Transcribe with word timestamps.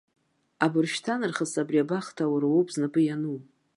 Абыржәшьҭарнахыс 0.63 1.53
абри 1.61 1.83
абахҭа 1.83 2.25
уара 2.33 2.47
уоуп 2.49 2.67
знапы 2.75 2.99
иану. 3.03 3.39